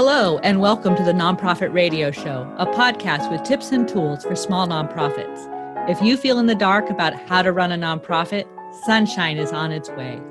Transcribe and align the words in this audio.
Hello, 0.00 0.38
and 0.44 0.60
welcome 0.60 0.94
to 0.94 1.02
the 1.02 1.12
Nonprofit 1.12 1.74
Radio 1.74 2.12
Show, 2.12 2.48
a 2.56 2.66
podcast 2.66 3.28
with 3.32 3.42
tips 3.42 3.72
and 3.72 3.88
tools 3.88 4.22
for 4.22 4.36
small 4.36 4.64
nonprofits. 4.64 5.90
If 5.90 6.00
you 6.00 6.16
feel 6.16 6.38
in 6.38 6.46
the 6.46 6.54
dark 6.54 6.88
about 6.88 7.20
how 7.22 7.42
to 7.42 7.52
run 7.52 7.72
a 7.72 7.76
nonprofit, 7.76 8.44
sunshine 8.84 9.38
is 9.38 9.50
on 9.50 9.72
its 9.72 9.90
way. 9.90 10.22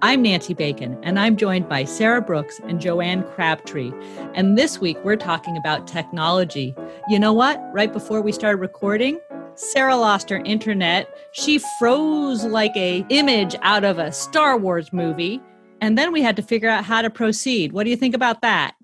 I'm 0.00 0.22
Nancy 0.22 0.54
Bacon, 0.54 0.98
and 1.02 1.20
I'm 1.20 1.36
joined 1.36 1.68
by 1.68 1.84
Sarah 1.84 2.22
Brooks 2.22 2.58
and 2.64 2.80
Joanne 2.80 3.24
Crabtree. 3.24 3.92
And 4.32 4.56
this 4.56 4.80
week, 4.80 4.96
we're 5.04 5.16
talking 5.16 5.58
about 5.58 5.86
technology. 5.86 6.74
You 7.06 7.18
know 7.18 7.34
what? 7.34 7.62
Right 7.74 7.92
before 7.92 8.22
we 8.22 8.32
started 8.32 8.56
recording, 8.56 9.20
Sarah 9.54 9.96
lost 9.96 10.30
her 10.30 10.38
internet. 10.46 11.14
She 11.32 11.60
froze 11.78 12.46
like 12.46 12.74
a 12.74 13.04
image 13.10 13.54
out 13.60 13.84
of 13.84 13.98
a 13.98 14.12
Star 14.12 14.56
Wars 14.56 14.94
movie. 14.94 15.42
And 15.82 15.98
then 15.98 16.10
we 16.10 16.22
had 16.22 16.36
to 16.36 16.42
figure 16.42 16.70
out 16.70 16.84
how 16.84 17.02
to 17.02 17.10
proceed. 17.10 17.72
What 17.72 17.84
do 17.84 17.90
you 17.90 17.96
think 17.96 18.14
about 18.14 18.40
that? 18.40 18.74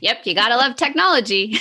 Yep, 0.00 0.26
you 0.26 0.34
got 0.34 0.48
to 0.48 0.56
love 0.56 0.76
technology. 0.76 1.56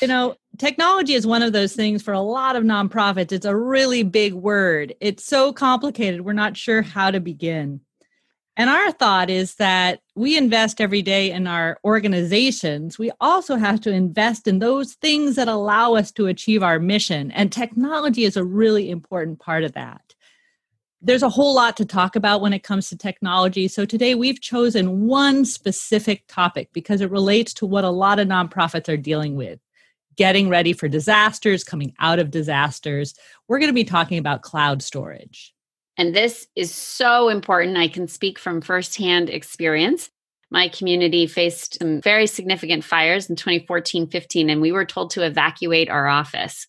you 0.00 0.08
know, 0.08 0.36
technology 0.58 1.14
is 1.14 1.26
one 1.26 1.42
of 1.42 1.52
those 1.52 1.74
things 1.74 2.02
for 2.02 2.12
a 2.12 2.20
lot 2.20 2.56
of 2.56 2.64
nonprofits. 2.64 3.32
It's 3.32 3.46
a 3.46 3.56
really 3.56 4.02
big 4.02 4.34
word. 4.34 4.94
It's 5.00 5.24
so 5.24 5.52
complicated, 5.52 6.22
we're 6.22 6.32
not 6.32 6.56
sure 6.56 6.82
how 6.82 7.10
to 7.10 7.20
begin. 7.20 7.80
And 8.56 8.68
our 8.68 8.92
thought 8.92 9.30
is 9.30 9.54
that 9.54 10.00
we 10.14 10.36
invest 10.36 10.82
every 10.82 11.00
day 11.00 11.30
in 11.30 11.46
our 11.46 11.78
organizations. 11.82 12.98
We 12.98 13.10
also 13.18 13.56
have 13.56 13.80
to 13.82 13.90
invest 13.90 14.46
in 14.46 14.58
those 14.58 14.94
things 14.94 15.36
that 15.36 15.48
allow 15.48 15.94
us 15.94 16.12
to 16.12 16.26
achieve 16.26 16.62
our 16.62 16.78
mission. 16.78 17.30
And 17.30 17.50
technology 17.50 18.24
is 18.24 18.36
a 18.36 18.44
really 18.44 18.90
important 18.90 19.38
part 19.38 19.64
of 19.64 19.72
that 19.72 20.14
there's 21.02 21.22
a 21.22 21.28
whole 21.28 21.54
lot 21.54 21.76
to 21.78 21.84
talk 21.84 22.14
about 22.14 22.40
when 22.40 22.52
it 22.52 22.62
comes 22.62 22.88
to 22.88 22.96
technology. 22.96 23.68
So 23.68 23.84
today 23.84 24.14
we've 24.14 24.40
chosen 24.40 25.06
one 25.06 25.44
specific 25.44 26.24
topic 26.28 26.68
because 26.72 27.00
it 27.00 27.10
relates 27.10 27.54
to 27.54 27.66
what 27.66 27.84
a 27.84 27.90
lot 27.90 28.18
of 28.18 28.28
nonprofits 28.28 28.88
are 28.88 28.96
dealing 28.98 29.34
with 29.34 29.58
getting 30.20 30.50
ready 30.50 30.74
for 30.74 30.86
disasters, 30.86 31.64
coming 31.64 31.94
out 31.98 32.18
of 32.18 32.30
disasters. 32.30 33.14
We're 33.48 33.58
going 33.58 33.70
to 33.70 33.74
be 33.74 33.84
talking 33.84 34.18
about 34.18 34.42
cloud 34.42 34.82
storage. 34.82 35.54
And 35.96 36.14
this 36.14 36.46
is 36.54 36.74
so 36.74 37.30
important. 37.30 37.78
I 37.78 37.88
can 37.88 38.06
speak 38.06 38.38
from 38.38 38.60
firsthand 38.60 39.30
experience. 39.30 40.10
My 40.50 40.68
community 40.68 41.26
faced 41.26 41.78
some 41.78 42.02
very 42.02 42.26
significant 42.26 42.84
fires 42.84 43.30
in 43.30 43.36
2014 43.36 44.08
15, 44.08 44.50
and 44.50 44.60
we 44.60 44.72
were 44.72 44.84
told 44.84 45.10
to 45.12 45.24
evacuate 45.24 45.88
our 45.88 46.06
office. 46.06 46.66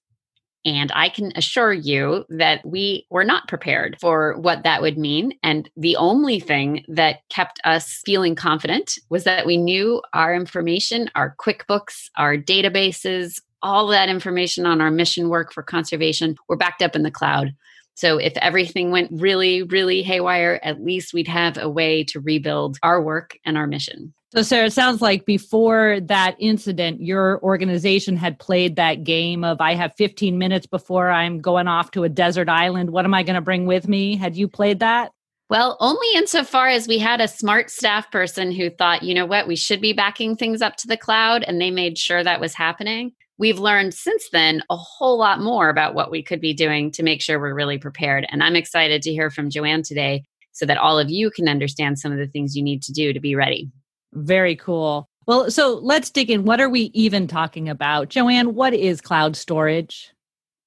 And 0.66 0.92
I 0.94 1.09
can 1.09 1.31
assure 1.36 1.73
you 1.73 2.26
that 2.30 2.64
we 2.66 3.08
were 3.09 3.23
not 3.23 3.48
prepared 3.48 3.98
for 4.00 4.38
what 4.38 4.64
that 4.64 4.81
would 4.81 4.98
mean. 4.98 5.34
And 5.42 5.70
the 5.76 5.95
only 5.95 6.40
thing 6.40 6.86
that 6.88 7.28
kept 7.30 7.59
us 7.64 8.02
feeling 8.06 8.36
confident 8.36 9.00
was 9.09 9.23
that 9.23 9.45
we 9.45 9.58
knew 9.58 10.02
our 10.14 10.36
information, 10.36 11.09
our 11.16 11.36
QuickBooks, 11.39 12.09
our 12.17 12.38
databases, 12.38 13.42
all 13.64 13.88
that 13.88 14.09
information 14.09 14.66
on 14.66 14.82
our 14.82 14.92
mission 14.92 15.30
work 15.30 15.52
for 15.52 15.64
conservation 15.64 16.36
were 16.48 16.58
backed 16.58 16.82
up 16.82 16.95
in 16.95 17.04
the 17.04 17.12
cloud. 17.12 17.56
So 17.95 18.17
if 18.17 18.36
everything 18.38 18.92
went 18.92 19.09
really, 19.11 19.64
really 19.64 20.02
haywire, 20.02 20.59
at 20.64 20.84
least 20.84 21.14
we'd 21.14 21.28
have 21.28 21.58
a 21.58 21.70
way 21.70 22.03
to 22.06 22.20
rebuild 22.20 22.78
our 22.83 23.02
work 23.02 23.38
and 23.45 23.58
our 23.58 23.67
mission. 23.67 24.14
So, 24.33 24.44
Sarah, 24.44 24.67
it 24.67 24.73
sounds 24.73 25.02
like 25.02 25.25
before 25.25 26.00
that 26.06 26.38
incident, 26.39 27.02
your 27.02 27.44
organization 27.44 28.16
had 28.16 28.39
played 28.39 28.78
that 28.78 29.03
game 29.03 29.44
of 29.44 29.59
I 29.59 29.75
have 29.75 29.94
15 29.98 30.38
minutes 30.38 30.66
before 30.66 31.09
I'm 31.09 31.42
going 31.42 31.67
off 31.67 31.92
to 31.92 32.06
a 32.06 32.09
desert 32.09 32.48
island. 32.48 32.92
What 32.92 33.03
am 33.03 33.14
I 33.14 33.23
going 33.23 33.36
to 33.36 33.42
bring 33.42 33.66
with 33.66 33.89
me? 33.89 34.16
Had 34.16 34.38
you 34.38 34.48
played 34.48 34.80
that? 34.80 35.11
Well, 35.50 35.76
only 35.81 36.08
insofar 36.16 36.70
as 36.70 36.88
we 36.88 36.98
had 36.98 37.20
a 37.20 37.28
smart 37.28 37.70
staff 37.70 38.09
person 38.09 38.53
who 38.53 38.70
thought, 38.70 39.03
you 39.03 39.14
know 39.14 39.26
what, 39.26 39.50
we 39.50 39.58
should 39.58 39.81
be 39.81 39.92
backing 39.92 40.38
things 40.38 40.61
up 40.61 40.78
to 40.78 40.88
the 40.88 40.95
cloud, 40.95 41.44
and 41.44 41.59
they 41.59 41.70
made 41.70 41.98
sure 41.98 42.23
that 42.23 42.39
was 42.39 42.53
happening. 42.53 43.11
We've 43.42 43.58
learned 43.58 43.96
since 43.96 44.30
then 44.30 44.62
a 44.70 44.78
whole 44.78 45.18
lot 45.18 45.42
more 45.42 45.70
about 45.70 45.96
what 45.96 46.12
we 46.12 46.22
could 46.22 46.42
be 46.42 46.54
doing 46.54 46.92
to 46.92 47.02
make 47.02 47.24
sure 47.24 47.40
we're 47.40 47.56
really 47.56 47.80
prepared. 47.80 48.24
And 48.30 48.44
I'm 48.44 48.56
excited 48.56 49.02
to 49.02 49.12
hear 49.12 49.32
from 49.32 49.50
Joanne 49.50 49.82
today 49.82 50.26
so 50.52 50.68
that 50.68 50.78
all 50.78 51.00
of 51.00 51.10
you 51.10 51.32
can 51.32 51.50
understand 51.50 51.98
some 51.98 52.12
of 52.12 52.20
the 52.20 52.28
things 52.28 52.56
you 52.56 52.62
need 52.62 52.84
to 52.84 52.92
do 52.92 53.14
to 53.14 53.20
be 53.20 53.34
ready. 53.34 53.72
Very 54.14 54.56
cool. 54.56 55.10
Well, 55.26 55.50
so 55.50 55.80
let's 55.82 56.12
dig 56.12 56.30
in. 56.30 56.46
What 56.46 56.62
are 56.62 56.70
we 56.70 56.92
even 56.94 57.26
talking 57.26 57.68
about? 57.68 58.10
Joanne, 58.10 58.54
what 58.54 58.76
is 58.76 59.02
cloud 59.02 59.36
storage? 59.36 60.12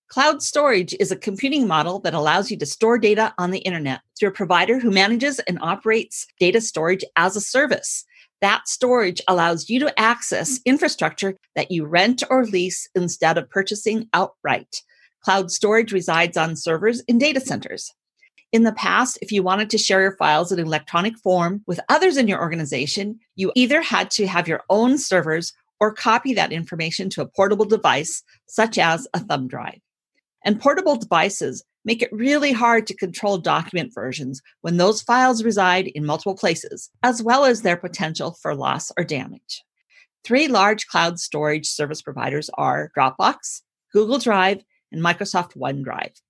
Cloud 0.09 0.43
storage 0.43 0.97
is 0.99 1.13
a 1.13 1.17
computing 1.17 1.69
model 1.69 2.01
that 2.01 2.13
allows 2.13 2.51
you 2.51 2.57
to 2.57 2.67
store 2.67 2.99
data 2.99 3.33
on 3.39 3.53
the 3.53 3.61
internet 3.61 4.01
through 4.19 4.31
a 4.31 4.33
provider 4.33 4.81
who 4.81 4.91
manages 4.91 5.39
and 5.39 5.61
operates 5.63 6.27
data 6.41 6.61
storage 6.61 7.05
as 7.15 7.37
a 7.37 7.41
service. 7.41 8.05
That 8.45 8.69
storage 8.69 9.23
allows 9.27 9.71
you 9.71 9.81
to 9.81 9.99
access 9.99 10.59
mm. 10.59 10.65
infrastructure 10.67 11.39
that 11.57 11.71
you 11.71 11.87
rent 11.87 12.23
or 12.29 12.45
lease 12.45 12.87
instead 12.95 13.39
of 13.39 13.49
purchasing 13.49 14.07
outright. 14.13 14.83
Cloud 15.23 15.51
storage 15.51 15.93
resides 15.93 16.37
on 16.37 16.55
servers 16.55 17.01
in 17.09 17.17
data 17.17 17.41
centers. 17.41 17.91
In 18.53 18.65
the 18.65 18.75
past, 18.75 19.19
if 19.23 19.33
you 19.33 19.43
wanted 19.43 19.71
to 19.71 19.79
share 19.79 20.03
your 20.03 20.17
files 20.19 20.53
in 20.53 20.59
electronic 20.59 21.17
form 21.17 21.63
with 21.67 21.81
others 21.89 22.19
in 22.19 22.29
your 22.29 22.39
organization, 22.39 23.19
you 23.35 23.51
either 23.55 23.81
had 23.81 24.11
to 24.11 24.27
have 24.27 24.47
your 24.47 24.61
own 24.69 24.99
servers 24.99 25.55
or 25.81 25.95
copy 25.95 26.35
that 26.35 26.53
information 26.53 27.09
to 27.09 27.23
a 27.23 27.27
portable 27.27 27.65
device, 27.65 28.23
such 28.47 28.77
as 28.77 29.09
a 29.15 29.21
thumb 29.21 29.49
drive. 29.49 29.81
And 30.45 30.61
portable 30.61 30.97
devices 30.97 31.65
make 31.85 32.03
it 32.03 32.13
really 32.13 32.53
hard 32.53 32.87
to 32.87 32.97
control 32.97 33.39
document 33.39 33.93
versions 33.95 34.43
when 34.61 34.77
those 34.77 35.03
files 35.03 35.45
reside 35.45 35.89
in 35.89 36.05
multiple 36.05 36.35
places, 36.35 36.91
as 37.03 37.23
well 37.23 37.45
as 37.45 37.63
their 37.63 37.77
potential 37.77 38.37
for 38.43 38.55
loss 38.55 38.93
or 38.99 39.05
damage. 39.05 39.63
Three 40.23 40.49
large 40.49 40.87
cloud 40.87 41.19
storage 41.19 41.67
service 41.67 42.03
providers 42.03 42.51
are 42.55 42.91
Dropbox, 42.97 43.63
Google 43.93 44.19
Drive, 44.19 44.63
and 44.91 45.03
Microsoft 45.03 45.57
OneDrive. 45.57 46.21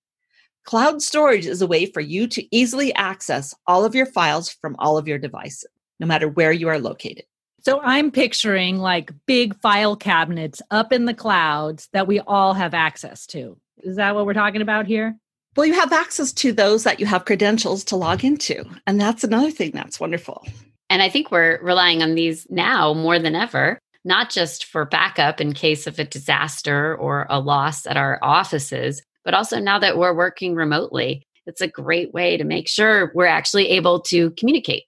Cloud 0.64 1.02
storage 1.02 1.46
is 1.46 1.60
a 1.60 1.66
way 1.66 1.86
for 1.86 2.00
you 2.00 2.26
to 2.28 2.56
easily 2.56 2.94
access 2.94 3.54
all 3.66 3.84
of 3.84 3.94
your 3.94 4.06
files 4.06 4.48
from 4.48 4.74
all 4.78 4.96
of 4.96 5.06
your 5.06 5.18
devices, 5.18 5.68
no 6.00 6.06
matter 6.06 6.26
where 6.28 6.52
you 6.52 6.68
are 6.68 6.78
located. 6.78 7.24
So 7.64 7.80
I'm 7.80 8.10
picturing 8.10 8.78
like 8.78 9.12
big 9.26 9.58
file 9.60 9.96
cabinets 9.96 10.60
up 10.70 10.92
in 10.92 11.04
the 11.04 11.14
clouds 11.14 11.88
that 11.92 12.06
we 12.06 12.20
all 12.20 12.54
have 12.54 12.74
access 12.74 13.26
to. 13.28 13.58
Is 13.78 13.96
that 13.96 14.14
what 14.14 14.26
we're 14.26 14.34
talking 14.34 14.62
about 14.62 14.86
here? 14.86 15.16
Well, 15.56 15.66
you 15.66 15.74
have 15.74 15.92
access 15.92 16.32
to 16.32 16.52
those 16.52 16.82
that 16.84 16.98
you 16.98 17.06
have 17.06 17.24
credentials 17.24 17.84
to 17.84 17.96
log 17.96 18.24
into. 18.24 18.64
And 18.86 19.00
that's 19.00 19.24
another 19.24 19.50
thing 19.50 19.70
that's 19.72 20.00
wonderful. 20.00 20.46
And 20.90 21.02
I 21.02 21.08
think 21.08 21.30
we're 21.30 21.60
relying 21.62 22.02
on 22.02 22.14
these 22.14 22.46
now 22.50 22.92
more 22.92 23.18
than 23.18 23.34
ever, 23.34 23.78
not 24.04 24.30
just 24.30 24.64
for 24.64 24.84
backup 24.84 25.40
in 25.40 25.52
case 25.52 25.86
of 25.86 25.98
a 25.98 26.04
disaster 26.04 26.96
or 26.96 27.26
a 27.30 27.40
loss 27.40 27.86
at 27.86 27.96
our 27.96 28.18
offices, 28.22 29.02
but 29.24 29.34
also 29.34 29.58
now 29.58 29.78
that 29.78 29.96
we're 29.96 30.14
working 30.14 30.54
remotely, 30.54 31.22
it's 31.46 31.60
a 31.60 31.68
great 31.68 32.12
way 32.12 32.36
to 32.36 32.44
make 32.44 32.68
sure 32.68 33.12
we're 33.14 33.26
actually 33.26 33.68
able 33.68 34.00
to 34.00 34.30
communicate. 34.32 34.84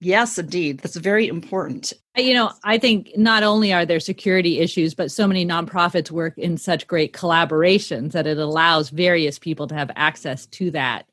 Yes, 0.00 0.38
indeed. 0.38 0.80
That's 0.80 0.96
very 0.96 1.28
important. 1.28 1.92
You 2.16 2.34
know, 2.34 2.52
I 2.64 2.76
think 2.78 3.12
not 3.16 3.44
only 3.44 3.72
are 3.72 3.86
there 3.86 4.00
security 4.00 4.58
issues, 4.58 4.94
but 4.94 5.12
so 5.12 5.28
many 5.28 5.46
nonprofits 5.46 6.10
work 6.10 6.36
in 6.36 6.56
such 6.56 6.88
great 6.88 7.12
collaborations 7.12 8.12
that 8.12 8.26
it 8.26 8.36
allows 8.36 8.90
various 8.90 9.38
people 9.38 9.68
to 9.68 9.74
have 9.76 9.92
access 9.94 10.46
to 10.46 10.72
that. 10.72 11.06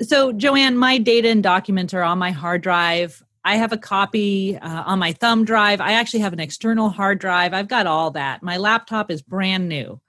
So, 0.00 0.32
Joanne, 0.32 0.78
my 0.78 0.96
data 0.98 1.28
and 1.28 1.42
documents 1.42 1.92
are 1.92 2.02
on 2.02 2.18
my 2.18 2.30
hard 2.30 2.62
drive. 2.62 3.22
I 3.44 3.56
have 3.56 3.72
a 3.72 3.78
copy 3.78 4.56
uh, 4.56 4.84
on 4.84 4.98
my 4.98 5.12
thumb 5.12 5.44
drive. 5.44 5.80
I 5.80 5.92
actually 5.92 6.20
have 6.20 6.32
an 6.32 6.40
external 6.40 6.88
hard 6.88 7.18
drive. 7.18 7.52
I've 7.52 7.68
got 7.68 7.86
all 7.86 8.10
that. 8.12 8.42
My 8.42 8.56
laptop 8.56 9.10
is 9.10 9.22
brand 9.22 9.68
new. 9.68 10.00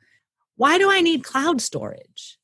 Why 0.56 0.78
do 0.78 0.90
I 0.92 1.02
need 1.02 1.24
cloud 1.24 1.62
storage? 1.62 2.38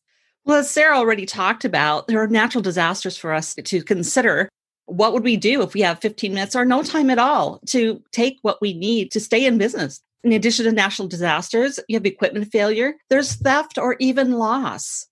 Well, 0.43 0.59
as 0.59 0.69
Sarah 0.69 0.97
already 0.97 1.25
talked 1.25 1.65
about, 1.65 2.07
there 2.07 2.21
are 2.21 2.27
natural 2.27 2.61
disasters 2.61 3.17
for 3.17 3.33
us 3.33 3.55
to 3.55 3.83
consider. 3.83 4.49
What 4.87 5.13
would 5.13 5.23
we 5.23 5.37
do 5.37 5.61
if 5.61 5.73
we 5.73 5.81
have 5.81 5.99
15 5.99 6.33
minutes 6.33 6.55
or 6.55 6.65
no 6.65 6.83
time 6.83 7.09
at 7.09 7.19
all 7.19 7.59
to 7.67 8.01
take 8.11 8.37
what 8.41 8.61
we 8.61 8.73
need 8.73 9.11
to 9.11 9.19
stay 9.19 9.45
in 9.45 9.57
business? 9.57 10.01
In 10.23 10.31
addition 10.31 10.65
to 10.65 10.71
national 10.71 11.07
disasters, 11.07 11.79
you 11.87 11.95
have 11.95 12.05
equipment 12.05 12.51
failure, 12.51 12.95
there's 13.09 13.35
theft 13.35 13.77
or 13.77 13.95
even 13.99 14.33
loss. 14.33 15.07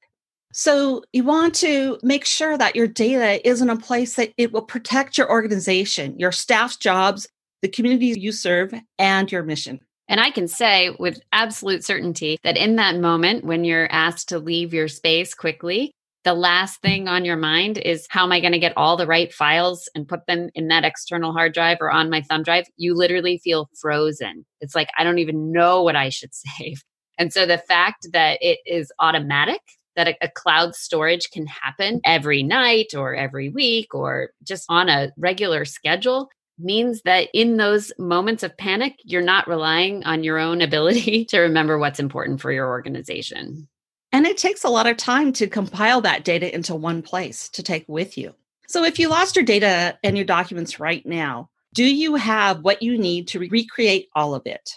So 0.51 1.03
you 1.13 1.23
want 1.23 1.55
to 1.55 1.97
make 2.03 2.25
sure 2.25 2.57
that 2.57 2.75
your 2.75 2.87
data 2.87 3.47
is 3.47 3.61
in 3.61 3.69
a 3.69 3.77
place 3.77 4.15
that 4.15 4.33
it 4.37 4.51
will 4.51 4.61
protect 4.61 5.17
your 5.17 5.29
organization, 5.29 6.19
your 6.19 6.31
staff's 6.31 6.77
jobs, 6.77 7.27
the 7.63 7.67
communities 7.67 8.17
you 8.17 8.31
serve, 8.31 8.73
and 8.99 9.31
your 9.31 9.41
mission. 9.41 9.79
And 10.07 10.19
I 10.19 10.29
can 10.29 10.47
say 10.47 10.95
with 10.99 11.21
absolute 11.31 11.83
certainty 11.83 12.37
that 12.43 12.57
in 12.57 12.75
that 12.75 12.97
moment 12.97 13.45
when 13.45 13.63
you're 13.63 13.91
asked 13.91 14.29
to 14.29 14.37
leave 14.37 14.73
your 14.73 14.87
space 14.87 15.33
quickly, 15.33 15.91
the 16.23 16.33
last 16.33 16.81
thing 16.81 17.07
on 17.07 17.25
your 17.25 17.35
mind 17.35 17.77
is 17.77 18.07
how 18.09 18.23
am 18.23 18.31
I 18.31 18.39
going 18.39 18.53
to 18.53 18.59
get 18.59 18.73
all 18.77 18.95
the 18.95 19.07
right 19.07 19.33
files 19.33 19.89
and 19.93 20.07
put 20.07 20.25
them 20.25 20.49
in 20.55 20.69
that 20.69 20.85
external 20.85 21.33
hard 21.33 21.53
drive 21.53 21.77
or 21.81 21.91
on 21.91 22.09
my 22.09 22.21
thumb 22.21 22.43
drive? 22.43 22.65
You 22.77 22.95
literally 22.95 23.39
feel 23.43 23.69
frozen. 23.79 24.45
It's 24.61 24.75
like, 24.75 24.89
I 24.97 25.03
don't 25.03 25.19
even 25.19 25.51
know 25.51 25.83
what 25.83 25.95
I 25.95 26.09
should 26.09 26.33
save. 26.57 26.83
And 27.19 27.31
so 27.31 27.45
the 27.45 27.57
fact 27.57 28.07
that 28.13 28.39
it 28.41 28.59
is 28.65 28.91
automatic, 28.99 29.61
that 29.95 30.07
a, 30.07 30.15
a 30.21 30.29
cloud 30.29 30.75
storage 30.75 31.29
can 31.31 31.45
happen 31.45 32.01
every 32.05 32.41
night 32.41 32.95
or 32.95 33.13
every 33.13 33.49
week 33.49 33.93
or 33.93 34.29
just 34.43 34.65
on 34.69 34.89
a 34.89 35.11
regular 35.17 35.65
schedule 35.65 36.29
means 36.57 37.01
that 37.03 37.29
in 37.33 37.57
those 37.57 37.91
moments 37.99 38.43
of 38.43 38.57
panic, 38.57 38.95
you're 39.03 39.21
not 39.21 39.47
relying 39.47 40.03
on 40.05 40.23
your 40.23 40.39
own 40.39 40.61
ability 40.61 41.25
to 41.29 41.39
remember 41.39 41.77
what's 41.77 41.99
important 41.99 42.41
for 42.41 42.51
your 42.51 42.67
organization. 42.67 43.67
And 44.13 44.27
it 44.27 44.38
takes 44.38 44.63
a 44.63 44.69
lot 44.69 44.86
of 44.86 44.95
time 44.95 45.33
to 45.33 45.48
compile 45.48 46.00
that 46.01 46.24
data 46.24 46.54
into 46.54 46.75
one 46.75 47.01
place 47.01 47.50
to 47.50 47.63
take 47.63 47.83
with 47.88 48.15
you. 48.15 48.36
So 48.68 48.83
if 48.83 49.00
you 49.00 49.10
lost 49.10 49.36
your 49.36 49.44
data 49.44 49.98
and 50.04 50.15
your 50.15 50.25
documents 50.25 50.80
right 50.80 51.04
now, 51.06 51.50
do 51.74 51.83
you 51.83 52.15
have 52.15 52.62
what 52.62 52.83
you 52.83 52.95
need 52.98 53.27
to 53.30 53.39
recreate 53.39 54.10
all 54.15 54.36
of 54.36 54.44
it? 54.45 54.69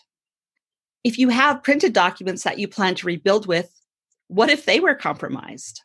If 1.04 1.18
you 1.18 1.28
have 1.28 1.62
printed 1.62 1.92
documents 1.92 2.44
that 2.44 2.58
you 2.58 2.66
plan 2.66 2.94
to 2.96 3.06
rebuild 3.06 3.46
with, 3.46 3.70
what 4.28 4.48
if 4.48 4.64
they 4.64 4.80
were 4.80 4.94
compromised? 4.94 5.82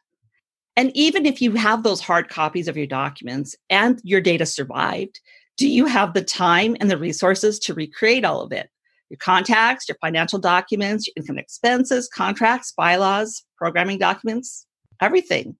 And 0.77 0.95
even 0.95 1.25
if 1.25 1.41
you 1.41 1.51
have 1.51 1.83
those 1.83 1.99
hard 1.99 2.29
copies 2.29 2.69
of 2.69 2.77
your 2.77 2.87
documents 2.87 3.55
and 3.69 3.99
your 4.03 4.21
data 4.21 4.45
survived, 4.45 5.19
do 5.57 5.67
you 5.67 5.85
have 5.85 6.13
the 6.13 6.23
time 6.23 6.77
and 6.79 6.89
the 6.89 6.97
resources 6.97 7.59
to 7.59 7.73
recreate 7.73 8.23
all 8.23 8.41
of 8.41 8.53
it? 8.53 8.69
Your 9.11 9.17
contacts, 9.17 9.89
your 9.89 9.97
financial 9.99 10.39
documents, 10.39 11.05
your 11.05 11.13
income 11.17 11.37
expenses, 11.37 12.07
contracts, 12.07 12.71
bylaws, 12.71 13.43
programming 13.57 13.97
documents, 13.97 14.65
everything. 15.01 15.57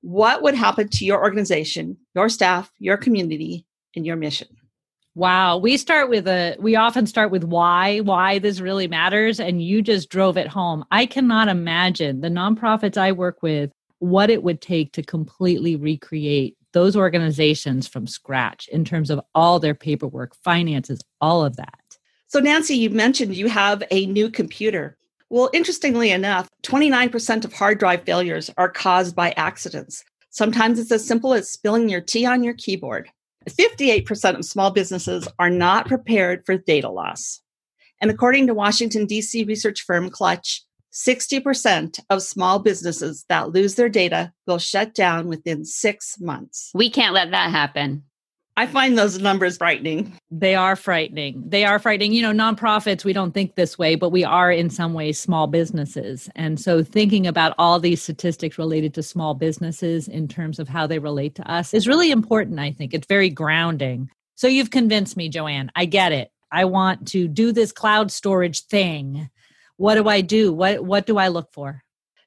What 0.00 0.42
would 0.42 0.54
happen 0.54 0.88
to 0.88 1.04
your 1.04 1.22
organization, 1.22 1.98
your 2.14 2.30
staff, 2.30 2.72
your 2.78 2.96
community, 2.96 3.66
and 3.94 4.06
your 4.06 4.16
mission? 4.16 4.48
Wow. 5.14 5.58
We 5.58 5.76
start 5.76 6.08
with 6.08 6.26
a, 6.26 6.56
we 6.60 6.74
often 6.74 7.06
start 7.06 7.30
with 7.30 7.44
why, 7.44 7.98
why 7.98 8.38
this 8.38 8.58
really 8.58 8.88
matters. 8.88 9.38
And 9.38 9.62
you 9.62 9.82
just 9.82 10.08
drove 10.08 10.38
it 10.38 10.48
home. 10.48 10.82
I 10.90 11.04
cannot 11.04 11.48
imagine 11.48 12.22
the 12.22 12.30
nonprofits 12.30 12.96
I 12.96 13.12
work 13.12 13.42
with, 13.42 13.70
what 13.98 14.30
it 14.30 14.42
would 14.42 14.62
take 14.62 14.92
to 14.92 15.02
completely 15.02 15.76
recreate 15.76 16.56
those 16.72 16.96
organizations 16.96 17.86
from 17.86 18.06
scratch 18.06 18.66
in 18.68 18.86
terms 18.86 19.10
of 19.10 19.20
all 19.34 19.60
their 19.60 19.74
paperwork, 19.74 20.34
finances, 20.36 21.02
all 21.20 21.44
of 21.44 21.56
that. 21.56 21.81
So, 22.32 22.40
Nancy, 22.40 22.76
you 22.76 22.88
mentioned 22.88 23.36
you 23.36 23.48
have 23.48 23.82
a 23.90 24.06
new 24.06 24.30
computer. 24.30 24.96
Well, 25.28 25.50
interestingly 25.52 26.10
enough, 26.12 26.48
29% 26.62 27.44
of 27.44 27.52
hard 27.52 27.78
drive 27.78 28.04
failures 28.04 28.50
are 28.56 28.70
caused 28.70 29.14
by 29.14 29.32
accidents. 29.32 30.02
Sometimes 30.30 30.78
it's 30.78 30.90
as 30.90 31.06
simple 31.06 31.34
as 31.34 31.50
spilling 31.50 31.90
your 31.90 32.00
tea 32.00 32.24
on 32.24 32.42
your 32.42 32.54
keyboard. 32.54 33.10
58% 33.50 34.38
of 34.38 34.46
small 34.46 34.70
businesses 34.70 35.28
are 35.38 35.50
not 35.50 35.86
prepared 35.86 36.46
for 36.46 36.56
data 36.56 36.88
loss. 36.88 37.42
And 38.00 38.10
according 38.10 38.46
to 38.46 38.54
Washington, 38.54 39.04
D.C. 39.04 39.44
research 39.44 39.82
firm 39.82 40.08
Clutch, 40.08 40.62
60% 40.90 42.00
of 42.08 42.22
small 42.22 42.60
businesses 42.60 43.26
that 43.28 43.50
lose 43.50 43.74
their 43.74 43.90
data 43.90 44.32
will 44.46 44.58
shut 44.58 44.94
down 44.94 45.26
within 45.26 45.66
six 45.66 46.18
months. 46.18 46.70
We 46.74 46.88
can't 46.88 47.12
let 47.12 47.30
that 47.32 47.50
happen. 47.50 48.04
I 48.56 48.66
find 48.66 48.98
those 48.98 49.18
numbers 49.18 49.56
frightening. 49.56 50.12
They 50.30 50.54
are 50.54 50.76
frightening. 50.76 51.42
They 51.46 51.64
are 51.64 51.78
frightening. 51.78 52.12
You 52.12 52.20
know, 52.20 52.32
nonprofits, 52.32 53.02
we 53.02 53.14
don't 53.14 53.32
think 53.32 53.54
this 53.54 53.78
way, 53.78 53.94
but 53.94 54.10
we 54.10 54.24
are 54.24 54.52
in 54.52 54.68
some 54.68 54.92
ways 54.92 55.18
small 55.18 55.46
businesses. 55.46 56.28
And 56.36 56.60
so 56.60 56.84
thinking 56.84 57.26
about 57.26 57.54
all 57.58 57.80
these 57.80 58.02
statistics 58.02 58.58
related 58.58 58.92
to 58.94 59.02
small 59.02 59.32
businesses 59.32 60.06
in 60.06 60.28
terms 60.28 60.58
of 60.58 60.68
how 60.68 60.86
they 60.86 60.98
relate 60.98 61.34
to 61.36 61.50
us 61.50 61.72
is 61.72 61.88
really 61.88 62.10
important, 62.10 62.58
I 62.58 62.72
think. 62.72 62.92
It's 62.92 63.06
very 63.06 63.30
grounding. 63.30 64.10
So 64.34 64.48
you've 64.48 64.70
convinced 64.70 65.16
me, 65.16 65.30
Joanne. 65.30 65.70
I 65.74 65.86
get 65.86 66.12
it. 66.12 66.30
I 66.50 66.66
want 66.66 67.08
to 67.08 67.28
do 67.28 67.52
this 67.52 67.72
cloud 67.72 68.12
storage 68.12 68.66
thing. 68.66 69.30
What 69.78 69.94
do 69.94 70.08
I 70.08 70.20
do? 70.20 70.52
What 70.52 70.84
what 70.84 71.06
do 71.06 71.16
I 71.16 71.28
look 71.28 71.50
for? 71.52 71.82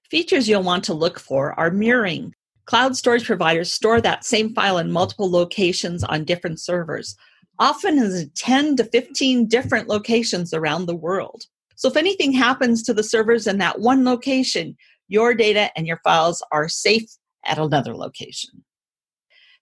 Features 0.10 0.50
you'll 0.50 0.64
want 0.64 0.86
to 0.86 0.94
look 0.96 1.20
for 1.20 1.58
are 1.60 1.70
mirroring. 1.70 2.34
Cloud 2.66 2.96
storage 2.96 3.26
providers 3.26 3.72
store 3.72 4.02
that 4.02 4.26
same 4.26 4.54
file 4.54 4.80
in 4.80 4.92
multiple 4.92 5.30
locations 5.30 6.04
on 6.04 6.26
different 6.26 6.60
servers, 6.60 7.16
often 7.60 8.00
in 8.00 8.32
10 8.36 8.78
to 8.78 8.84
15 8.84 9.48
different 9.48 9.88
locations 9.88 10.54
around 10.54 10.86
the 10.86 10.96
world. 10.96 11.44
So 11.76 11.88
if 11.88 11.96
anything 11.96 12.32
happens 12.32 12.82
to 12.84 12.94
the 12.94 13.04
servers 13.04 13.46
in 13.48 13.60
that 13.60 13.80
one 13.80 14.04
location, 14.04 14.76
your 15.08 15.36
data 15.36 15.70
and 15.78 15.86
your 15.86 16.00
files 16.04 16.44
are 16.52 16.68
safe 16.68 17.10
at 17.46 17.60
another 17.60 17.96
location. 17.96 18.64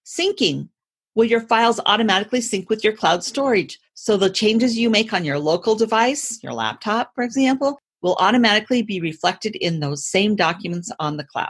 Syncing. 0.05 0.69
Will 1.15 1.25
your 1.25 1.41
files 1.41 1.79
automatically 1.85 2.41
sync 2.41 2.69
with 2.69 2.83
your 2.83 2.93
cloud 2.93 3.23
storage? 3.23 3.79
So 3.93 4.17
the 4.17 4.29
changes 4.29 4.77
you 4.77 4.89
make 4.89 5.13
on 5.13 5.25
your 5.25 5.37
local 5.37 5.75
device, 5.75 6.39
your 6.41 6.53
laptop, 6.53 7.11
for 7.13 7.23
example, 7.23 7.79
will 8.01 8.15
automatically 8.19 8.81
be 8.81 8.99
reflected 8.99 9.55
in 9.57 9.79
those 9.79 10.07
same 10.07 10.35
documents 10.35 10.91
on 10.99 11.17
the 11.17 11.23
cloud. 11.23 11.49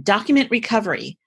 Document 0.00 0.50
recovery. 0.50 1.18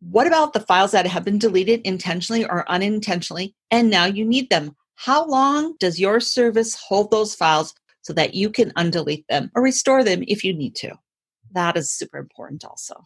What 0.00 0.26
about 0.26 0.52
the 0.52 0.60
files 0.60 0.90
that 0.90 1.06
have 1.06 1.24
been 1.24 1.38
deleted 1.38 1.80
intentionally 1.84 2.44
or 2.44 2.70
unintentionally 2.70 3.54
and 3.70 3.88
now 3.88 4.04
you 4.04 4.24
need 4.24 4.50
them? 4.50 4.76
How 4.96 5.26
long 5.26 5.74
does 5.80 5.98
your 5.98 6.20
service 6.20 6.74
hold 6.74 7.10
those 7.10 7.34
files 7.34 7.74
so 8.02 8.12
that 8.12 8.34
you 8.34 8.50
can 8.50 8.70
undelete 8.72 9.26
them 9.28 9.50
or 9.54 9.62
restore 9.62 10.04
them 10.04 10.22
if 10.28 10.44
you 10.44 10.52
need 10.52 10.74
to? 10.76 10.92
That 11.52 11.76
is 11.76 11.90
super 11.90 12.18
important 12.18 12.64
also. 12.64 13.04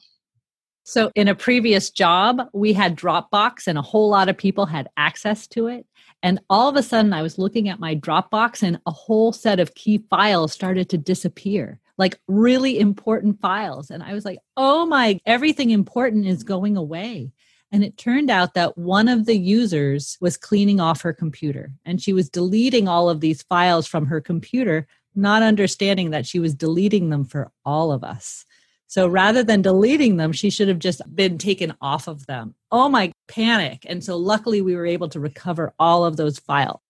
So, 0.82 1.12
in 1.14 1.28
a 1.28 1.34
previous 1.34 1.90
job, 1.90 2.40
we 2.54 2.72
had 2.72 2.96
Dropbox 2.96 3.66
and 3.66 3.76
a 3.76 3.82
whole 3.82 4.08
lot 4.08 4.30
of 4.30 4.38
people 4.38 4.64
had 4.64 4.88
access 4.96 5.46
to 5.48 5.66
it. 5.66 5.86
And 6.22 6.40
all 6.48 6.68
of 6.68 6.76
a 6.76 6.82
sudden, 6.82 7.12
I 7.12 7.20
was 7.20 7.38
looking 7.38 7.68
at 7.68 7.78
my 7.78 7.94
Dropbox 7.94 8.62
and 8.62 8.80
a 8.86 8.90
whole 8.90 9.32
set 9.32 9.60
of 9.60 9.74
key 9.74 10.02
files 10.08 10.52
started 10.52 10.88
to 10.88 10.98
disappear 10.98 11.78
like 11.98 12.18
really 12.28 12.78
important 12.78 13.40
files. 13.40 13.90
And 13.90 14.02
I 14.02 14.14
was 14.14 14.24
like, 14.24 14.38
oh 14.56 14.86
my, 14.86 15.20
everything 15.26 15.70
important 15.70 16.26
is 16.26 16.42
going 16.44 16.76
away. 16.76 17.32
And 17.70 17.84
it 17.84 17.98
turned 17.98 18.30
out 18.30 18.54
that 18.54 18.78
one 18.78 19.08
of 19.08 19.26
the 19.26 19.36
users 19.36 20.16
was 20.20 20.38
cleaning 20.38 20.80
off 20.80 21.02
her 21.02 21.12
computer 21.12 21.72
and 21.84 22.00
she 22.00 22.14
was 22.14 22.30
deleting 22.30 22.88
all 22.88 23.10
of 23.10 23.20
these 23.20 23.42
files 23.42 23.86
from 23.86 24.06
her 24.06 24.22
computer, 24.22 24.86
not 25.14 25.42
understanding 25.42 26.10
that 26.10 26.24
she 26.24 26.38
was 26.38 26.54
deleting 26.54 27.10
them 27.10 27.24
for 27.24 27.50
all 27.66 27.92
of 27.92 28.02
us. 28.02 28.46
So 28.86 29.06
rather 29.06 29.44
than 29.44 29.60
deleting 29.60 30.16
them, 30.16 30.32
she 30.32 30.48
should 30.48 30.68
have 30.68 30.78
just 30.78 31.02
been 31.14 31.36
taken 31.36 31.74
off 31.82 32.08
of 32.08 32.24
them. 32.24 32.54
Oh 32.72 32.88
my 32.88 33.12
panic. 33.26 33.84
And 33.86 34.02
so 34.02 34.16
luckily 34.16 34.62
we 34.62 34.74
were 34.74 34.86
able 34.86 35.10
to 35.10 35.20
recover 35.20 35.74
all 35.78 36.06
of 36.06 36.16
those 36.16 36.38
files. 36.38 36.80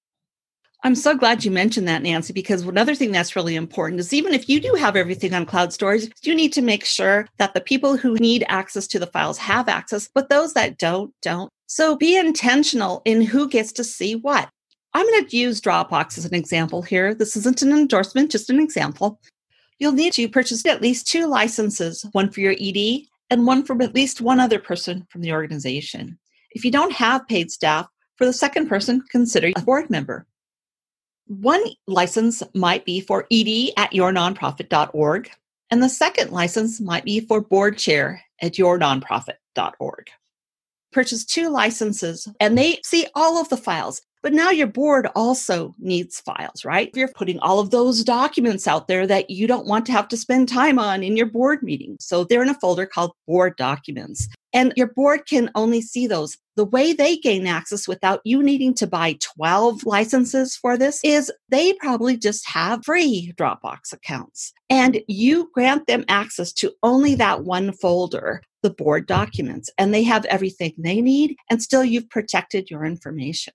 I'm 0.85 0.95
so 0.95 1.17
glad 1.17 1.45
you 1.45 1.51
mentioned 1.51 1.89
that, 1.89 2.03
Nancy, 2.03 2.33
because 2.33 2.63
another 2.63 2.95
thing 2.95 3.11
that's 3.11 3.35
really 3.35 3.57
important 3.57 3.99
is 3.99 4.13
even 4.13 4.33
if 4.33 4.49
you 4.49 4.61
do 4.61 4.75
have 4.75 4.95
everything 4.95 5.35
on 5.35 5.45
cloud 5.45 5.73
storage, 5.73 6.09
you 6.23 6.37
need 6.37 6.53
to 6.53 6.63
make 6.63 6.85
sure 6.85 7.27
that 7.39 7.53
the 7.53 7.61
people 7.61 7.97
who 7.97 8.15
need 8.15 8.45
access 8.49 8.87
to 8.89 9.01
the 9.01 9.09
files 9.09 9.39
have 9.39 9.69
access, 9.69 10.09
but 10.15 10.29
those 10.29 10.55
that 10.55 10.79
don't, 10.79 11.13
don't. 11.21 11.51
So 11.67 11.97
be 11.97 12.17
intentional 12.17 13.03
in 13.05 13.21
who 13.23 13.49
gets 13.49 13.73
to 13.73 13.85
see 13.85 14.15
what. 14.15 14.49
I'm 14.95 15.05
going 15.07 15.27
to 15.27 15.37
use 15.37 15.61
Dropbox 15.61 16.17
as 16.17 16.25
an 16.25 16.35
example 16.35 16.83
here. 16.83 17.13
This 17.13 17.37
isn't 17.37 17.63
an 17.63 17.73
endorsement, 17.73 18.31
just 18.31 18.49
an 18.49 18.61
example. 18.61 19.21
You'll 19.81 19.93
need 19.93 20.13
to 20.15 20.29
purchase 20.29 20.65
at 20.65 20.81
least 20.81 21.09
two 21.09 21.27
licenses, 21.27 22.07
one 22.13 22.31
for 22.31 22.41
your 22.41 22.55
ED 22.59 23.03
and 23.31 23.47
one 23.47 23.65
from 23.65 23.81
at 23.83 23.95
least 23.97 24.21
one 24.21 24.39
other 24.39 24.61
person 24.61 25.07
from 25.11 25.23
the 25.23 25.33
organization. 25.33 26.19
If 26.53 26.65
you 26.65 26.71
don't 26.71 26.93
have 26.93 27.27
paid 27.27 27.51
staff, 27.51 27.89
for 28.17 28.27
the 28.27 28.33
second 28.33 28.69
person, 28.69 29.03
consider 29.11 29.53
a 29.57 29.63
board 29.63 29.91
member. 29.91 30.27
One 31.29 31.63
license 31.87 32.43
might 32.55 32.87
be 32.87 33.01
for 33.01 33.27
ed 33.31 33.73
at 33.77 33.93
yournonprofit.org, 33.93 35.31
and 35.71 35.83
the 35.83 35.89
second 35.91 36.33
license 36.33 36.81
might 36.81 37.05
be 37.05 37.21
for 37.21 37.43
board 37.43 37.77
chair 37.77 38.23
at 38.41 38.55
yournonprofit.org. 38.55 40.11
Purchase 40.91 41.27
two 41.27 41.51
licenses, 41.51 42.29
and 42.41 42.57
they 42.57 42.81
see 42.83 43.07
all 43.15 43.37
of 43.39 43.51
the 43.51 43.59
files. 43.59 44.01
But 44.23 44.33
now 44.33 44.51
your 44.51 44.67
board 44.67 45.09
also 45.15 45.75
needs 45.79 46.21
files, 46.21 46.65
right? 46.65 46.91
You're 46.95 47.09
putting 47.09 47.39
all 47.39 47.61
of 47.61 47.71
those 47.71 48.03
documents 48.03 48.67
out 48.67 48.89
there 48.89 49.07
that 49.07 49.31
you 49.31 49.47
don't 49.47 49.67
want 49.67 49.87
to 49.87 49.93
have 49.93 50.09
to 50.09 50.17
spend 50.17 50.49
time 50.49 50.79
on 50.79 51.03
in 51.03 51.17
your 51.17 51.27
board 51.27 51.63
meeting. 51.63 51.97
So 52.01 52.25
they're 52.25 52.43
in 52.43 52.49
a 52.49 52.55
folder 52.55 52.87
called 52.87 53.13
board 53.27 53.57
documents. 53.57 54.29
And 54.53 54.73
your 54.77 54.89
board 54.89 55.27
can 55.27 55.51
only 55.55 55.81
see 55.81 56.07
those. 56.07 56.37
The 56.57 56.65
way 56.65 56.93
they 56.93 57.17
gain 57.17 57.47
access 57.47 57.87
without 57.87 58.21
you 58.25 58.43
needing 58.43 58.75
to 58.75 58.87
buy 58.87 59.17
12 59.37 59.85
licenses 59.85 60.57
for 60.57 60.77
this 60.77 61.01
is 61.05 61.31
they 61.49 61.75
probably 61.75 62.17
just 62.17 62.49
have 62.49 62.85
free 62.85 63.33
Dropbox 63.37 63.93
accounts. 63.93 64.53
And 64.69 65.01
you 65.07 65.51
grant 65.55 65.87
them 65.87 66.05
access 66.09 66.53
to 66.55 66.73
only 66.83 67.15
that 67.17 67.45
one 67.45 67.73
folder, 67.73 68.43
the 68.63 68.71
board 68.71 69.07
documents, 69.07 69.71
and 69.79 69.95
they 69.95 70.03
have 70.03 70.25
everything 70.25 70.73
they 70.79 71.01
need. 71.01 71.37
And 71.51 71.63
still, 71.63 71.85
you've 71.85 72.11
protected 72.11 72.71
your 72.71 72.85
information. 72.85 73.55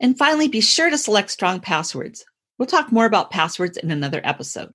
And 0.00 0.16
finally, 0.16 0.48
be 0.48 0.60
sure 0.60 0.90
to 0.90 0.98
select 0.98 1.30
strong 1.30 1.60
passwords. 1.60 2.24
We'll 2.58 2.66
talk 2.66 2.92
more 2.92 3.06
about 3.06 3.30
passwords 3.30 3.76
in 3.76 3.90
another 3.90 4.20
episode. 4.24 4.70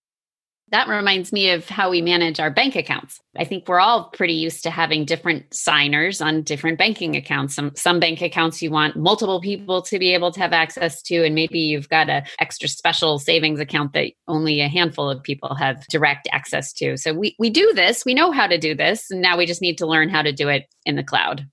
That 0.73 0.87
reminds 0.87 1.31
me 1.31 1.51
of 1.51 1.69
how 1.69 1.91
we 1.91 2.01
manage 2.01 2.39
our 2.39 2.49
bank 2.49 2.75
accounts. 2.75 3.19
I 3.37 3.45
think 3.45 3.67
we're 3.67 3.79
all 3.79 4.05
pretty 4.05 4.33
used 4.33 4.63
to 4.63 4.71
having 4.71 5.05
different 5.05 5.53
signers 5.53 6.19
on 6.19 6.41
different 6.41 6.79
banking 6.79 7.15
accounts. 7.15 7.53
Some 7.53 7.73
some 7.75 7.99
bank 7.99 8.21
accounts 8.23 8.59
you 8.59 8.71
want 8.71 8.95
multiple 8.95 9.39
people 9.39 9.83
to 9.83 9.99
be 9.99 10.15
able 10.15 10.31
to 10.31 10.39
have 10.39 10.51
access 10.51 11.03
to 11.03 11.23
and 11.23 11.35
maybe 11.35 11.59
you've 11.59 11.89
got 11.89 12.09
a 12.09 12.23
extra 12.39 12.67
special 12.67 13.19
savings 13.19 13.59
account 13.59 13.93
that 13.93 14.13
only 14.27 14.61
a 14.61 14.67
handful 14.67 15.11
of 15.11 15.21
people 15.21 15.53
have 15.53 15.85
direct 15.89 16.27
access 16.31 16.73
to. 16.73 16.97
So 16.97 17.13
we 17.13 17.35
we 17.37 17.51
do 17.51 17.71
this, 17.73 18.03
we 18.03 18.15
know 18.15 18.31
how 18.31 18.47
to 18.47 18.57
do 18.57 18.73
this, 18.73 19.11
and 19.11 19.21
now 19.21 19.37
we 19.37 19.45
just 19.45 19.61
need 19.61 19.77
to 19.77 19.85
learn 19.85 20.09
how 20.09 20.23
to 20.23 20.31
do 20.31 20.49
it 20.49 20.63
in 20.87 20.95
the 20.95 21.03
cloud. 21.03 21.47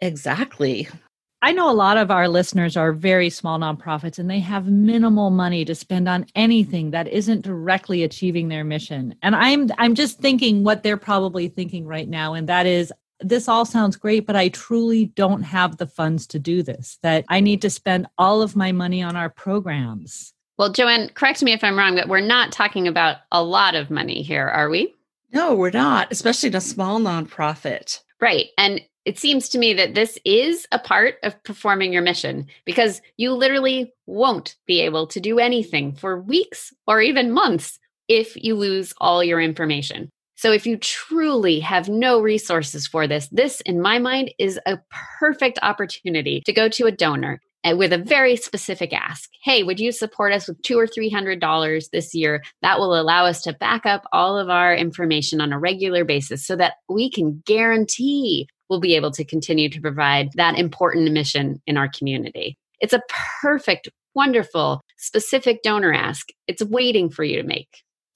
Exactly. 0.00 0.88
I 1.44 1.50
know 1.50 1.68
a 1.68 1.74
lot 1.74 1.96
of 1.96 2.12
our 2.12 2.28
listeners 2.28 2.76
are 2.76 2.92
very 2.92 3.28
small 3.28 3.58
nonprofits 3.58 4.20
and 4.20 4.30
they 4.30 4.38
have 4.38 4.68
minimal 4.68 5.30
money 5.30 5.64
to 5.64 5.74
spend 5.74 6.08
on 6.08 6.24
anything 6.36 6.92
that 6.92 7.08
isn't 7.08 7.42
directly 7.42 8.04
achieving 8.04 8.48
their 8.48 8.62
mission. 8.62 9.16
And 9.22 9.34
I'm 9.34 9.68
I'm 9.76 9.96
just 9.96 10.20
thinking 10.20 10.62
what 10.62 10.84
they're 10.84 10.96
probably 10.96 11.48
thinking 11.48 11.84
right 11.84 12.08
now 12.08 12.34
and 12.34 12.48
that 12.48 12.66
is 12.66 12.92
this 13.18 13.48
all 13.48 13.64
sounds 13.64 13.96
great, 13.96 14.24
but 14.24 14.36
I 14.36 14.48
truly 14.48 15.06
don't 15.06 15.42
have 15.42 15.78
the 15.78 15.86
funds 15.86 16.28
to 16.28 16.38
do 16.38 16.62
this. 16.62 16.98
That 17.02 17.24
I 17.28 17.40
need 17.40 17.60
to 17.62 17.70
spend 17.70 18.06
all 18.18 18.40
of 18.40 18.54
my 18.54 18.70
money 18.70 19.02
on 19.02 19.16
our 19.16 19.30
programs. 19.30 20.32
Well, 20.58 20.70
Joanne, 20.70 21.08
correct 21.08 21.42
me 21.42 21.52
if 21.52 21.64
I'm 21.64 21.78
wrong, 21.78 21.96
but 21.96 22.08
we're 22.08 22.20
not 22.20 22.52
talking 22.52 22.86
about 22.86 23.16
a 23.32 23.42
lot 23.42 23.74
of 23.74 23.90
money 23.90 24.22
here, 24.22 24.48
are 24.48 24.68
we? 24.68 24.94
No, 25.32 25.54
we're 25.54 25.70
not, 25.70 26.12
especially 26.12 26.50
in 26.50 26.56
a 26.56 26.60
small 26.60 27.00
nonprofit. 27.00 28.00
Right. 28.20 28.48
And 28.58 28.80
it 29.04 29.18
seems 29.18 29.48
to 29.50 29.58
me 29.58 29.74
that 29.74 29.94
this 29.94 30.18
is 30.24 30.66
a 30.70 30.78
part 30.78 31.16
of 31.22 31.42
performing 31.42 31.92
your 31.92 32.02
mission 32.02 32.46
because 32.64 33.00
you 33.16 33.32
literally 33.32 33.92
won't 34.06 34.56
be 34.66 34.80
able 34.80 35.06
to 35.08 35.20
do 35.20 35.38
anything 35.38 35.94
for 35.94 36.20
weeks 36.20 36.72
or 36.86 37.00
even 37.00 37.32
months 37.32 37.78
if 38.08 38.36
you 38.42 38.54
lose 38.54 38.92
all 38.98 39.24
your 39.24 39.40
information. 39.40 40.10
So, 40.36 40.50
if 40.50 40.66
you 40.66 40.76
truly 40.76 41.60
have 41.60 41.88
no 41.88 42.20
resources 42.20 42.86
for 42.86 43.06
this, 43.06 43.28
this, 43.30 43.60
in 43.60 43.80
my 43.80 43.98
mind, 43.98 44.34
is 44.38 44.58
a 44.66 44.78
perfect 45.20 45.58
opportunity 45.62 46.42
to 46.46 46.52
go 46.52 46.68
to 46.70 46.86
a 46.86 46.92
donor 46.92 47.40
eh, 47.62 47.74
with 47.74 47.92
a 47.92 47.98
very 47.98 48.34
specific 48.34 48.92
ask. 48.92 49.30
Hey, 49.44 49.62
would 49.62 49.78
you 49.78 49.92
support 49.92 50.32
us 50.32 50.48
with 50.48 50.60
two 50.62 50.78
or 50.78 50.88
three 50.88 51.10
hundred 51.10 51.38
dollars 51.38 51.90
this 51.90 52.12
year? 52.12 52.42
That 52.60 52.80
will 52.80 53.00
allow 53.00 53.26
us 53.26 53.42
to 53.42 53.52
back 53.52 53.86
up 53.86 54.04
all 54.12 54.36
of 54.36 54.50
our 54.50 54.74
information 54.74 55.40
on 55.40 55.52
a 55.52 55.60
regular 55.60 56.04
basis 56.04 56.44
so 56.44 56.56
that 56.56 56.74
we 56.88 57.08
can 57.08 57.40
guarantee 57.46 58.48
we'll 58.72 58.80
be 58.80 58.96
able 58.96 59.10
to 59.10 59.22
continue 59.22 59.68
to 59.68 59.82
provide 59.82 60.30
that 60.36 60.58
important 60.58 61.12
mission 61.12 61.60
in 61.66 61.76
our 61.76 61.90
community. 61.90 62.56
It's 62.80 62.94
a 62.94 63.02
perfect, 63.42 63.90
wonderful, 64.14 64.80
specific 64.96 65.62
donor 65.62 65.92
ask. 65.92 66.28
It's 66.48 66.64
waiting 66.64 67.10
for 67.10 67.22
you 67.22 67.36
to 67.36 67.46
make. 67.46 67.68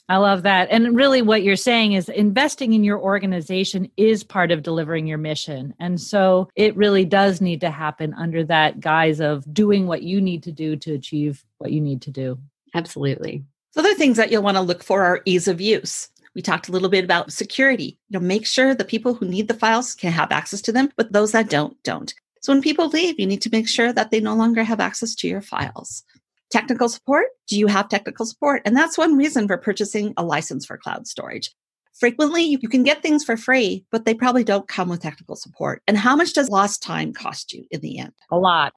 I 0.09 0.17
love 0.17 0.45
that. 0.45 0.69
And 0.71 0.97
really, 0.97 1.21
what 1.21 1.43
you're 1.43 1.57
saying 1.57 1.93
is 1.93 2.09
investing 2.09 2.73
in 2.73 2.85
your 2.85 2.99
organization 2.99 3.91
is 3.99 4.25
part 4.25 4.51
of 4.51 4.63
delivering 4.63 5.07
your 5.07 5.19
mission. 5.19 5.75
And 5.79 6.01
so 6.01 6.49
it 6.57 6.75
really 6.75 7.05
does 7.05 7.43
need 7.43 7.61
to 7.61 7.71
happen 7.71 8.15
under 8.15 8.43
that 8.45 8.81
guise 8.81 9.21
of 9.21 9.53
doing 9.53 9.87
what 9.87 10.05
you 10.05 10.23
need 10.23 10.43
to 10.45 10.53
do 10.53 10.75
to 10.77 10.95
achieve 10.95 11.45
what 11.59 11.71
you 11.71 11.83
need 11.83 12.01
to 12.03 12.11
do. 12.11 12.39
Absolutely. 12.75 13.45
So, 13.73 13.81
other 13.81 13.95
things 13.95 14.17
that 14.17 14.33
you'll 14.33 14.43
want 14.43 14.57
to 14.57 14.63
look 14.63 14.83
for 14.83 15.05
are 15.05 15.21
ease 15.27 15.49
of 15.49 15.61
use. 15.61 16.09
We 16.37 16.43
talked 16.43 16.69
a 16.69 16.73
little 16.73 16.91
bit 16.91 17.03
about 17.03 17.33
security. 17.33 17.99
You 18.11 18.21
know, 18.21 18.25
make 18.25 18.47
sure 18.47 18.75
the 18.75 18.85
people 18.85 19.15
who 19.15 19.27
need 19.27 19.49
the 19.49 19.55
files 19.55 19.95
can 19.95 20.13
have 20.13 20.31
access 20.31 20.61
to 20.63 20.73
them, 20.73 20.91
but 20.95 21.11
those 21.11 21.33
that 21.33 21.49
don't, 21.49 21.83
don't. 21.83 22.13
So 22.43 22.53
when 22.53 22.61
people 22.61 22.89
leave, 22.89 23.19
you 23.19 23.27
need 23.27 23.41
to 23.41 23.51
make 23.51 23.67
sure 23.67 23.91
that 23.91 24.11
they 24.11 24.21
no 24.21 24.35
longer 24.35 24.63
have 24.63 24.79
access 24.79 25.15
to 25.17 25.29
your 25.29 25.41
files. 25.41 26.05
Technical 26.51 26.91
support. 26.91 27.29
Do 27.49 27.59
you 27.59 27.69
have 27.69 27.89
technical 27.89 28.27
support? 28.27 28.61
And 28.67 28.77
that's 28.77 28.99
one 28.99 29.17
reason 29.17 29.49
for 29.49 29.57
purchasing 29.57 30.13
a 30.19 30.25
license 30.25 30.67
for 30.67 30.77
cloud 30.77 31.07
storage. 31.07 31.51
Frequently, 31.99 32.43
you 32.43 32.59
can 32.69 32.83
get 32.83 33.01
things 33.01 33.25
for 33.25 33.39
free, 33.39 33.87
but 33.91 34.05
they 34.05 34.13
probably 34.13 34.45
don't 34.45 34.69
come 34.69 34.91
with 34.91 35.01
technical 35.01 35.37
support. 35.37 35.83
And 35.87 35.97
how 35.97 36.15
much 36.15 36.35
does 36.35 36.51
lost 36.51 36.83
time 36.83 37.15
cost 37.15 37.55
you 37.55 37.65
in 37.71 37.81
the 37.81 37.99
end? 37.99 38.13
A 38.31 38.37
lot. 38.37 38.75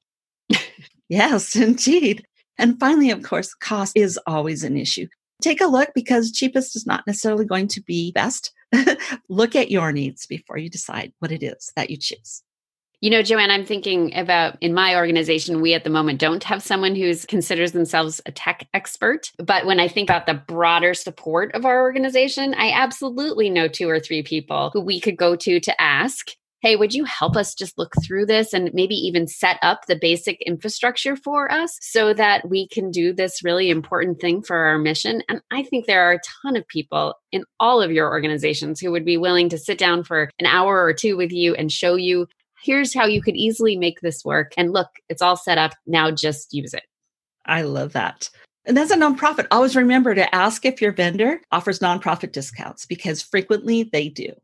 yes, 1.10 1.54
indeed. 1.54 2.24
And 2.56 2.80
finally, 2.80 3.10
of 3.10 3.22
course, 3.22 3.52
cost 3.52 3.92
is 3.94 4.18
always 4.26 4.64
an 4.64 4.78
issue 4.78 5.06
take 5.40 5.60
a 5.60 5.66
look 5.66 5.90
because 5.94 6.32
cheapest 6.32 6.76
is 6.76 6.86
not 6.86 7.06
necessarily 7.06 7.44
going 7.44 7.68
to 7.68 7.82
be 7.82 8.12
best. 8.12 8.52
look 9.28 9.56
at 9.56 9.70
your 9.70 9.92
needs 9.92 10.26
before 10.26 10.56
you 10.56 10.70
decide 10.70 11.12
what 11.18 11.32
it 11.32 11.42
is 11.42 11.72
that 11.76 11.90
you 11.90 11.96
choose. 11.96 12.42
You 13.02 13.08
know, 13.08 13.22
Joanne, 13.22 13.50
I'm 13.50 13.64
thinking 13.64 14.14
about 14.14 14.58
in 14.60 14.74
my 14.74 14.94
organization, 14.94 15.62
we 15.62 15.72
at 15.72 15.84
the 15.84 15.90
moment 15.90 16.20
don't 16.20 16.44
have 16.44 16.62
someone 16.62 16.94
who 16.94 17.16
considers 17.16 17.72
themselves 17.72 18.20
a 18.26 18.32
tech 18.32 18.68
expert. 18.74 19.30
But 19.38 19.64
when 19.64 19.80
I 19.80 19.88
think 19.88 20.10
about 20.10 20.26
the 20.26 20.34
broader 20.34 20.92
support 20.92 21.54
of 21.54 21.64
our 21.64 21.80
organization, 21.80 22.52
I 22.52 22.72
absolutely 22.72 23.48
know 23.48 23.68
two 23.68 23.88
or 23.88 24.00
three 24.00 24.22
people 24.22 24.68
who 24.74 24.82
we 24.82 25.00
could 25.00 25.16
go 25.16 25.34
to 25.34 25.60
to 25.60 25.80
ask 25.80 26.32
hey, 26.62 26.76
would 26.76 26.92
you 26.92 27.04
help 27.04 27.36
us 27.36 27.54
just 27.54 27.78
look 27.78 27.94
through 28.02 28.26
this 28.26 28.52
and 28.52 28.72
maybe 28.74 28.94
even 28.94 29.26
set 29.26 29.58
up 29.62 29.86
the 29.86 29.96
basic 29.96 30.40
infrastructure 30.42 31.16
for 31.16 31.50
us 31.50 31.78
so 31.80 32.12
that 32.12 32.48
we 32.48 32.68
can 32.68 32.90
do 32.90 33.12
this 33.12 33.42
really 33.42 33.70
important 33.70 34.20
thing 34.20 34.42
for 34.42 34.56
our 34.56 34.78
mission? 34.78 35.22
And 35.28 35.40
I 35.50 35.62
think 35.62 35.86
there 35.86 36.02
are 36.02 36.12
a 36.12 36.20
ton 36.42 36.56
of 36.56 36.68
people 36.68 37.14
in 37.32 37.44
all 37.58 37.80
of 37.80 37.92
your 37.92 38.10
organizations 38.10 38.80
who 38.80 38.90
would 38.90 39.04
be 39.04 39.16
willing 39.16 39.48
to 39.48 39.58
sit 39.58 39.78
down 39.78 40.04
for 40.04 40.30
an 40.38 40.46
hour 40.46 40.84
or 40.84 40.92
two 40.92 41.16
with 41.16 41.32
you 41.32 41.54
and 41.54 41.72
show 41.72 41.94
you 41.94 42.26
here's 42.62 42.94
how 42.94 43.06
you 43.06 43.22
could 43.22 43.36
easily 43.36 43.76
make 43.76 44.00
this 44.00 44.24
work. 44.24 44.52
And 44.56 44.72
look, 44.72 44.88
it's 45.08 45.22
all 45.22 45.36
set 45.36 45.58
up. 45.58 45.72
Now 45.86 46.10
just 46.10 46.52
use 46.52 46.74
it. 46.74 46.84
I 47.46 47.62
love 47.62 47.94
that. 47.94 48.28
And 48.66 48.78
as 48.78 48.90
a 48.90 48.96
nonprofit, 48.96 49.46
always 49.50 49.74
remember 49.74 50.14
to 50.14 50.34
ask 50.34 50.66
if 50.66 50.82
your 50.82 50.92
vendor 50.92 51.40
offers 51.50 51.78
nonprofit 51.78 52.32
discounts 52.32 52.84
because 52.84 53.22
frequently 53.22 53.84
they 53.84 54.10
do. 54.10 54.34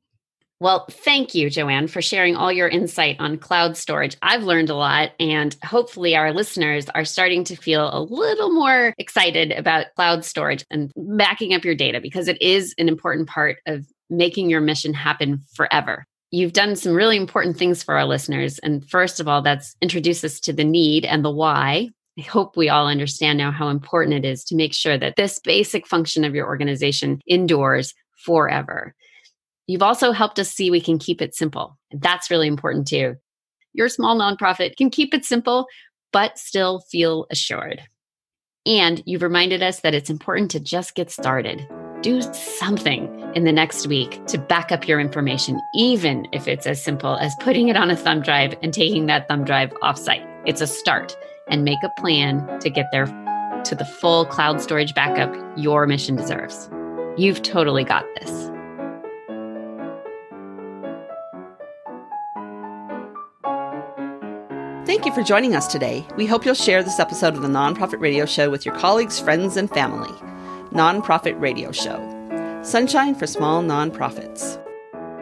Well, 0.58 0.86
thank 0.90 1.34
you, 1.34 1.50
Joanne, 1.50 1.86
for 1.86 2.00
sharing 2.00 2.34
all 2.34 2.50
your 2.50 2.68
insight 2.68 3.16
on 3.18 3.36
cloud 3.36 3.76
storage. 3.76 4.16
I've 4.22 4.44
learned 4.44 4.70
a 4.70 4.74
lot, 4.74 5.10
and 5.20 5.54
hopefully, 5.62 6.16
our 6.16 6.32
listeners 6.32 6.88
are 6.94 7.04
starting 7.04 7.44
to 7.44 7.56
feel 7.56 7.90
a 7.92 8.00
little 8.00 8.50
more 8.50 8.94
excited 8.96 9.52
about 9.52 9.94
cloud 9.96 10.24
storage 10.24 10.64
and 10.70 10.90
backing 10.96 11.52
up 11.52 11.62
your 11.62 11.74
data 11.74 12.00
because 12.00 12.26
it 12.26 12.40
is 12.40 12.74
an 12.78 12.88
important 12.88 13.28
part 13.28 13.58
of 13.66 13.86
making 14.08 14.48
your 14.48 14.62
mission 14.62 14.94
happen 14.94 15.42
forever. 15.52 16.06
You've 16.30 16.54
done 16.54 16.74
some 16.74 16.94
really 16.94 17.18
important 17.18 17.58
things 17.58 17.82
for 17.82 17.94
our 17.94 18.06
listeners. 18.06 18.58
And 18.60 18.88
first 18.88 19.20
of 19.20 19.28
all, 19.28 19.42
that's 19.42 19.76
introduce 19.82 20.24
us 20.24 20.40
to 20.40 20.54
the 20.54 20.64
need 20.64 21.04
and 21.04 21.22
the 21.22 21.30
why. 21.30 21.90
I 22.18 22.22
hope 22.22 22.56
we 22.56 22.70
all 22.70 22.88
understand 22.88 23.36
now 23.36 23.50
how 23.50 23.68
important 23.68 24.14
it 24.14 24.24
is 24.24 24.42
to 24.44 24.56
make 24.56 24.72
sure 24.72 24.96
that 24.96 25.16
this 25.16 25.38
basic 25.38 25.86
function 25.86 26.24
of 26.24 26.34
your 26.34 26.46
organization 26.46 27.20
endures 27.26 27.92
forever. 28.24 28.94
You've 29.66 29.82
also 29.82 30.12
helped 30.12 30.38
us 30.38 30.50
see 30.50 30.70
we 30.70 30.80
can 30.80 30.98
keep 30.98 31.20
it 31.20 31.34
simple. 31.34 31.76
That's 31.92 32.30
really 32.30 32.46
important 32.46 32.86
too. 32.86 33.16
Your 33.72 33.88
small 33.88 34.16
nonprofit 34.16 34.76
can 34.76 34.90
keep 34.90 35.12
it 35.12 35.24
simple, 35.24 35.66
but 36.12 36.38
still 36.38 36.80
feel 36.80 37.26
assured. 37.30 37.82
And 38.64 39.02
you've 39.06 39.22
reminded 39.22 39.62
us 39.62 39.80
that 39.80 39.94
it's 39.94 40.10
important 40.10 40.50
to 40.52 40.60
just 40.60 40.94
get 40.94 41.10
started. 41.10 41.66
Do 42.00 42.20
something 42.20 43.08
in 43.34 43.44
the 43.44 43.52
next 43.52 43.86
week 43.86 44.24
to 44.26 44.38
back 44.38 44.72
up 44.72 44.88
your 44.88 45.00
information, 45.00 45.60
even 45.74 46.26
if 46.32 46.48
it's 46.48 46.66
as 46.66 46.82
simple 46.82 47.16
as 47.16 47.34
putting 47.40 47.68
it 47.68 47.76
on 47.76 47.90
a 47.90 47.96
thumb 47.96 48.22
drive 48.22 48.54
and 48.62 48.72
taking 48.72 49.06
that 49.06 49.28
thumb 49.28 49.44
drive 49.44 49.70
offsite. 49.82 50.26
It's 50.46 50.60
a 50.60 50.66
start 50.66 51.16
and 51.48 51.64
make 51.64 51.82
a 51.84 52.00
plan 52.00 52.58
to 52.60 52.70
get 52.70 52.86
there 52.92 53.06
to 53.64 53.74
the 53.74 53.84
full 53.84 54.26
cloud 54.26 54.60
storage 54.60 54.94
backup 54.94 55.34
your 55.56 55.86
mission 55.86 56.16
deserves. 56.16 56.70
You've 57.16 57.42
totally 57.42 57.84
got 57.84 58.04
this. 58.20 58.50
Thank 64.96 65.04
you 65.04 65.12
for 65.12 65.22
joining 65.22 65.54
us 65.54 65.66
today. 65.66 66.06
We 66.16 66.24
hope 66.24 66.46
you'll 66.46 66.54
share 66.54 66.82
this 66.82 66.98
episode 66.98 67.34
of 67.34 67.42
the 67.42 67.48
Nonprofit 67.48 68.00
Radio 68.00 68.24
Show 68.24 68.48
with 68.48 68.64
your 68.64 68.74
colleagues, 68.76 69.20
friends, 69.20 69.58
and 69.58 69.68
family. 69.68 70.08
Nonprofit 70.70 71.38
Radio 71.38 71.70
Show 71.70 71.98
Sunshine 72.62 73.14
for 73.14 73.26
Small 73.26 73.62
Nonprofits. 73.62 74.58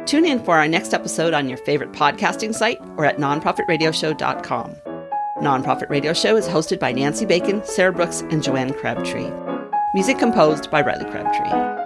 Tune 0.07 0.27
in 0.27 0.45
for 0.45 0.57
our 0.57 0.69
next 0.69 0.95
episode 0.95 1.35
on 1.35 1.49
your 1.49 1.59
favorite 1.59 1.91
podcasting 1.91 2.55
site 2.55 2.79
or 2.97 3.05
at 3.05 3.17
nonprofitradioshow.com. 3.17 4.77
Nonprofit 5.39 5.91
Radio 5.91 6.13
Show 6.13 6.37
is 6.37 6.47
hosted 6.47 6.79
by 6.79 6.93
Nancy 6.93 7.27
Bacon, 7.27 7.61
Sarah 7.65 7.93
Brooks, 7.93 8.21
and 8.31 8.45
Joanne 8.45 8.75
Crabtree. 8.75 9.29
Music 9.93 10.19
composed 10.21 10.71
by 10.71 10.83
Riley 10.83 11.11
Crabtree. 11.11 11.84